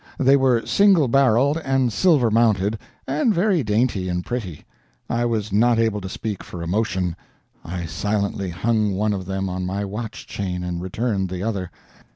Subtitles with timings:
[0.17, 4.65] They were single barreled and silver mounted, and very dainty and pretty.
[5.07, 7.15] I was not able to speak for emotion.
[7.63, 11.69] I silently hung one of them on my watch chain, and returned the other.